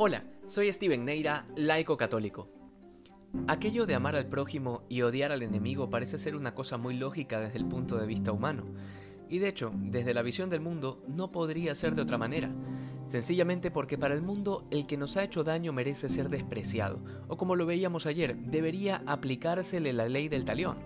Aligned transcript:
Hola, 0.00 0.22
soy 0.46 0.72
Steven 0.72 1.04
Neira, 1.04 1.44
laico 1.56 1.96
católico. 1.96 2.48
Aquello 3.48 3.84
de 3.84 3.96
amar 3.96 4.14
al 4.14 4.28
prójimo 4.28 4.84
y 4.88 5.02
odiar 5.02 5.32
al 5.32 5.42
enemigo 5.42 5.90
parece 5.90 6.18
ser 6.18 6.36
una 6.36 6.54
cosa 6.54 6.76
muy 6.76 6.94
lógica 6.94 7.40
desde 7.40 7.58
el 7.58 7.66
punto 7.66 7.98
de 7.98 8.06
vista 8.06 8.30
humano. 8.30 8.62
Y 9.28 9.40
de 9.40 9.48
hecho, 9.48 9.72
desde 9.74 10.14
la 10.14 10.22
visión 10.22 10.50
del 10.50 10.60
mundo, 10.60 11.02
no 11.08 11.32
podría 11.32 11.74
ser 11.74 11.96
de 11.96 12.02
otra 12.02 12.16
manera. 12.16 12.54
Sencillamente 13.06 13.72
porque 13.72 13.98
para 13.98 14.14
el 14.14 14.22
mundo 14.22 14.68
el 14.70 14.86
que 14.86 14.96
nos 14.96 15.16
ha 15.16 15.24
hecho 15.24 15.42
daño 15.42 15.72
merece 15.72 16.08
ser 16.08 16.28
despreciado, 16.28 17.00
o 17.26 17.36
como 17.36 17.56
lo 17.56 17.66
veíamos 17.66 18.06
ayer, 18.06 18.36
debería 18.36 19.02
aplicársele 19.04 19.92
la 19.92 20.08
ley 20.08 20.28
del 20.28 20.44
talión 20.44 20.76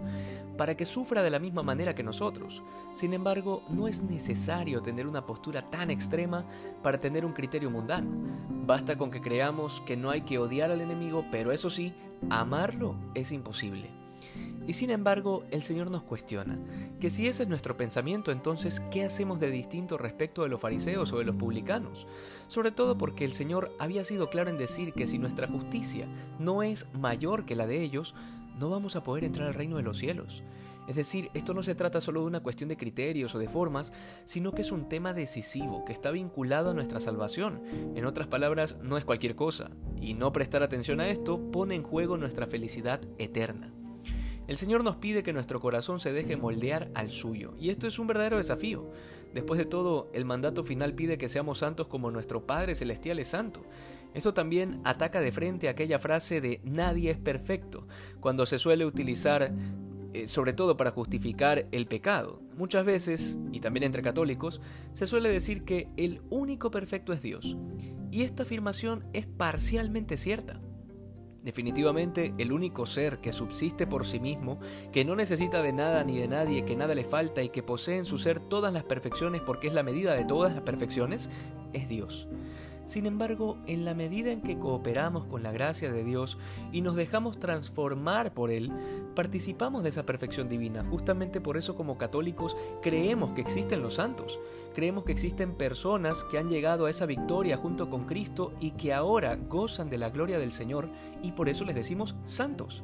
para 0.57 0.77
que 0.77 0.87
sufra 0.87 1.23
de 1.23 1.31
la 1.31 1.39
misma 1.39 1.63
manera 1.63 1.95
que 1.95 2.03
nosotros. 2.03 2.63
Sin 2.93 3.15
embargo, 3.15 3.65
no 3.69 3.89
es 3.89 4.03
necesario 4.03 4.83
tener 4.83 5.07
una 5.07 5.27
postura 5.27 5.71
tan 5.71 5.91
extrema 5.91 6.47
para 6.83 7.01
tener 7.01 7.25
un 7.25 7.33
criterio 7.33 7.71
mundano. 7.71 8.11
Basta 8.49 8.97
con 8.97 9.11
que 9.11 9.21
creamos 9.21 9.83
que 9.87 9.97
no 9.97 10.11
hay 10.11 10.23
que 10.23 10.39
odiar 10.39 10.71
al 10.71 10.81
enemigo, 10.81 11.25
pero 11.31 11.53
eso 11.53 11.71
sí, 11.71 11.95
amarlo 12.31 12.97
es 13.15 13.33
imposible. 13.33 14.03
Y 14.67 14.75
sin 14.75 14.91
embargo, 14.91 15.45
el 15.51 15.63
Señor 15.63 15.91
nos 15.91 16.05
cuestiona, 16.05 16.57
que 17.01 17.11
si 17.11 17.27
ese 17.27 17.43
es 17.43 17.49
nuestro 17.49 17.77
pensamiento, 17.77 18.31
entonces, 18.31 18.81
¿qué 18.93 19.05
hacemos 19.05 19.41
de 19.41 19.51
distinto 19.51 19.99
respecto 19.99 20.45
de 20.45 20.49
los 20.49 20.61
fariseos 20.61 21.13
o 21.13 21.19
de 21.19 21.25
los 21.25 21.35
publicanos? 21.35 22.07
Sobre 22.47 22.71
todo 22.71 22.97
porque 22.97 23.25
el 23.25 23.33
Señor 23.33 23.73
había 23.81 24.05
sido 24.05 24.31
claro 24.31 24.51
en 24.51 24.59
decir 24.59 24.93
que 24.93 25.09
si 25.09 25.19
nuestra 25.19 25.49
justicia 25.49 26.07
no 26.39 26.63
es 26.63 26.87
mayor 26.95 27.45
que 27.45 27.57
la 27.57 27.67
de 27.67 27.83
ellos, 27.83 28.15
no 28.59 28.71
vamos 28.71 28.97
a 28.97 29.03
poder 29.03 29.25
entrar 29.25 29.49
al 29.49 29.55
reino 29.55 29.77
de 29.77 29.83
los 29.83 29.99
cielos. 29.99 30.43
Es 30.89 30.97
decir, 30.97 31.31
esto 31.33 31.55
no 31.55 31.63
se 31.63 31.75
trata 31.75 32.01
solo 32.01 32.21
de 32.21 32.27
una 32.27 32.41
cuestión 32.41 32.69
de 32.69 32.77
criterios 32.77 33.35
o 33.35 33.39
de 33.39 33.49
formas, 33.49 33.93
sino 34.25 34.53
que 34.53 34.63
es 34.63 34.73
un 34.73 34.89
tema 34.89 35.13
decisivo 35.13 35.85
que 35.85 35.93
está 35.93 36.11
vinculado 36.11 36.71
a 36.71 36.75
nuestra 36.75 37.01
salvación. 37.01 37.63
En 37.95 38.05
otras 38.05 38.27
palabras, 38.27 38.77
no 38.83 38.99
es 38.99 39.05
cualquier 39.05 39.37
cosa, 39.37 39.71
y 40.01 40.15
no 40.15 40.33
prestar 40.33 40.63
atención 40.63 41.01
a 41.01 41.09
esto 41.09 41.51
pone 41.53 41.77
en 41.77 41.85
juego 41.85 42.17
nuestra 42.17 42.47
felicidad 42.47 43.01
eterna. 43.19 43.73
El 44.49 44.57
Señor 44.57 44.83
nos 44.83 44.97
pide 44.97 45.23
que 45.23 45.33
nuestro 45.33 45.61
corazón 45.61 46.01
se 46.01 46.13
deje 46.13 46.37
moldear 46.37 46.91
al 46.95 47.13
suyo, 47.13 47.55
y 47.59 47.71
esto 47.71 47.87
es 47.87 48.01
un 48.01 48.09
verdadero 48.09 48.39
desafío. 48.39 48.91
Después 49.33 49.57
de 49.57 49.65
todo, 49.67 50.11
el 50.13 50.25
mandato 50.25 50.65
final 50.65 50.95
pide 50.95 51.17
que 51.17 51.29
seamos 51.29 51.59
santos 51.59 51.87
como 51.87 52.11
nuestro 52.11 52.45
Padre 52.45 52.75
Celestial 52.75 53.21
es 53.21 53.29
santo. 53.29 53.63
Esto 54.15 54.35
también 54.35 54.81
ataca 54.85 55.21
de 55.21 55.33
frente 55.33 55.69
aquella 55.69 55.99
frase 55.99 56.41
de 56.41 56.61
nadie 56.65 57.11
es 57.11 57.19
perfecto, 57.19 57.87
cuando 58.21 58.47
se 58.47 58.59
suele 58.59 58.85
utilizar 58.85 59.53
eh, 60.15 60.29
sobre 60.29 60.53
todo 60.53 60.77
para 60.77 60.91
justificar 60.91 61.67
el 61.73 61.87
pecado. 61.87 62.43
Muchas 62.57 62.85
veces, 62.85 63.39
y 63.51 63.61
también 63.61 63.85
entre 63.85 64.03
católicos, 64.03 64.61
se 64.93 65.07
suele 65.07 65.31
decir 65.31 65.65
que 65.65 65.89
el 65.97 66.21
único 66.29 66.71
perfecto 66.71 67.15
es 67.15 67.23
Dios. 67.23 67.57
Y 68.11 68.23
esta 68.23 68.43
afirmación 68.43 69.07
es 69.15 69.27
parcialmente 69.27 70.19
cierta. 70.19 70.61
Definitivamente 71.43 72.35
el 72.37 72.53
único 72.53 72.85
ser 72.85 73.21
que 73.21 73.33
subsiste 73.33 73.87
por 73.87 74.07
sí 74.07 74.21
mismo, 74.21 74.61
que 74.93 75.05
no 75.07 75.17
necesita 75.17 75.63
de 75.63 75.73
nada 75.73 76.05
ni 76.05 76.19
de 76.19 76.29
nadie, 76.29 76.67
que 76.67 76.77
nada 76.77 76.95
le 76.95 77.05
falta 77.05 77.43
y 77.43 77.49
que 77.49 77.63
posee 77.63 77.97
en 77.97 78.05
su 78.05 78.19
ser 78.19 78.39
todas 78.39 78.73
las 78.73 78.85
perfecciones 78.85 79.41
porque 79.41 79.67
es 79.67 79.73
la 79.73 79.83
medida 79.83 80.15
de 80.15 80.27
todas 80.27 80.53
las 80.53 80.63
perfecciones, 80.63 81.31
es 81.73 81.89
Dios. 81.89 82.29
Sin 82.85 83.07
embargo, 83.07 83.59
en 83.67 83.85
la 83.85 83.95
medida 83.95 84.33
en 84.33 84.43
que 84.43 84.59
cooperamos 84.59 85.27
con 85.27 85.43
la 85.43 85.53
gracia 85.53 85.93
de 85.93 86.05
Dios 86.05 86.39
y 86.73 86.81
nos 86.81 86.97
dejamos 86.97 87.39
transformar 87.39 88.35
por 88.35 88.51
Él, 88.51 88.73
participamos 89.15 89.83
de 89.83 89.91
esa 89.91 90.05
perfección 90.05 90.49
divina. 90.49 90.85
Justamente 90.85 91.41
por 91.41 91.57
eso 91.57 91.77
como 91.77 91.99
católicos 91.99 92.57
creemos 92.83 93.33
que 93.33 93.41
existen 93.41 93.83
los 93.83 93.95
santos. 93.95 94.41
Creemos 94.75 95.05
que 95.05 95.13
existen 95.13 95.55
personas 95.55 96.25
que 96.25 96.39
han 96.39 96.49
llegado 96.49 96.87
a 96.87 96.91
esa 96.91 97.07
victoria 97.07 97.57
junto 97.57 97.91
con 97.91 98.05
Cristo 98.05 98.53
y 98.61 98.73
que 98.73 98.93
ahora 98.93 99.37
gozan 99.37 99.91
de 99.91 99.99
la 99.99 100.11
gloria 100.11 100.39
del 100.39 100.53
Señor 100.53 100.89
y 101.23 101.33
por 101.33 101.49
eso 101.49 101.65
les 101.65 101.75
decimos 101.75 102.17
santos. 102.25 102.83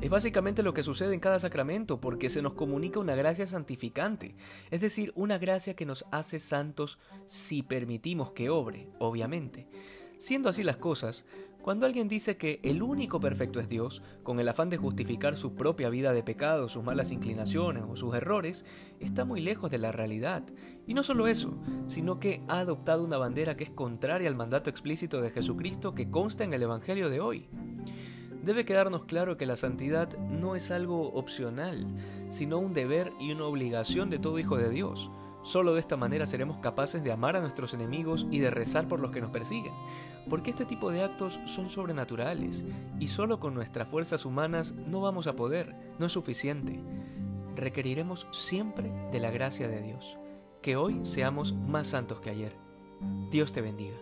Es 0.00 0.10
básicamente 0.10 0.62
lo 0.62 0.74
que 0.74 0.84
sucede 0.84 1.12
en 1.12 1.18
cada 1.18 1.40
sacramento, 1.40 2.00
porque 2.00 2.28
se 2.28 2.40
nos 2.40 2.52
comunica 2.52 3.00
una 3.00 3.16
gracia 3.16 3.48
santificante, 3.48 4.36
es 4.70 4.80
decir, 4.80 5.12
una 5.16 5.38
gracia 5.38 5.74
que 5.74 5.86
nos 5.86 6.06
hace 6.12 6.38
santos 6.38 7.00
si 7.26 7.64
permitimos 7.64 8.30
que 8.30 8.48
obre, 8.48 8.88
obviamente. 9.00 9.66
Siendo 10.16 10.48
así 10.48 10.62
las 10.62 10.76
cosas, 10.76 11.26
cuando 11.62 11.84
alguien 11.84 12.06
dice 12.06 12.36
que 12.36 12.60
el 12.62 12.80
único 12.80 13.18
perfecto 13.18 13.58
es 13.58 13.68
Dios, 13.68 14.00
con 14.22 14.38
el 14.38 14.48
afán 14.48 14.70
de 14.70 14.76
justificar 14.76 15.36
su 15.36 15.56
propia 15.56 15.88
vida 15.90 16.12
de 16.12 16.22
pecado, 16.22 16.68
sus 16.68 16.84
malas 16.84 17.10
inclinaciones 17.10 17.82
o 17.88 17.96
sus 17.96 18.14
errores, 18.14 18.64
está 19.00 19.24
muy 19.24 19.40
lejos 19.40 19.68
de 19.68 19.78
la 19.78 19.90
realidad. 19.90 20.44
Y 20.86 20.94
no 20.94 21.02
solo 21.02 21.26
eso, 21.26 21.60
sino 21.88 22.20
que 22.20 22.42
ha 22.46 22.60
adoptado 22.60 23.02
una 23.02 23.18
bandera 23.18 23.56
que 23.56 23.64
es 23.64 23.70
contraria 23.70 24.28
al 24.28 24.36
mandato 24.36 24.70
explícito 24.70 25.20
de 25.20 25.30
Jesucristo 25.30 25.94
que 25.94 26.08
consta 26.08 26.44
en 26.44 26.54
el 26.54 26.62
Evangelio 26.62 27.10
de 27.10 27.20
hoy. 27.20 27.48
Debe 28.48 28.64
quedarnos 28.64 29.04
claro 29.04 29.36
que 29.36 29.44
la 29.44 29.56
santidad 29.56 30.16
no 30.16 30.56
es 30.56 30.70
algo 30.70 31.12
opcional, 31.12 31.86
sino 32.30 32.56
un 32.56 32.72
deber 32.72 33.12
y 33.20 33.30
una 33.30 33.44
obligación 33.44 34.08
de 34.08 34.18
todo 34.18 34.38
hijo 34.38 34.56
de 34.56 34.70
Dios. 34.70 35.10
Solo 35.42 35.74
de 35.74 35.80
esta 35.80 35.98
manera 35.98 36.24
seremos 36.24 36.56
capaces 36.56 37.04
de 37.04 37.12
amar 37.12 37.36
a 37.36 37.42
nuestros 37.42 37.74
enemigos 37.74 38.26
y 38.30 38.38
de 38.38 38.50
rezar 38.50 38.88
por 38.88 39.00
los 39.00 39.10
que 39.10 39.20
nos 39.20 39.32
persiguen, 39.32 39.74
porque 40.30 40.48
este 40.48 40.64
tipo 40.64 40.90
de 40.90 41.02
actos 41.02 41.38
son 41.44 41.68
sobrenaturales 41.68 42.64
y 42.98 43.08
solo 43.08 43.38
con 43.38 43.52
nuestras 43.52 43.86
fuerzas 43.86 44.24
humanas 44.24 44.72
no 44.72 45.02
vamos 45.02 45.26
a 45.26 45.36
poder, 45.36 45.76
no 45.98 46.06
es 46.06 46.12
suficiente. 46.12 46.80
Requeriremos 47.54 48.26
siempre 48.30 48.90
de 49.12 49.20
la 49.20 49.30
gracia 49.30 49.68
de 49.68 49.82
Dios. 49.82 50.16
Que 50.62 50.76
hoy 50.76 51.00
seamos 51.02 51.52
más 51.52 51.88
santos 51.88 52.22
que 52.22 52.30
ayer. 52.30 52.56
Dios 53.30 53.52
te 53.52 53.60
bendiga. 53.60 53.98